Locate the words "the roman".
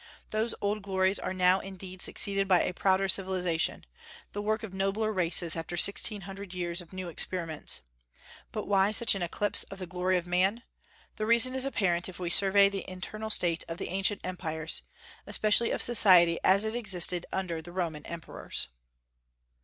17.61-18.03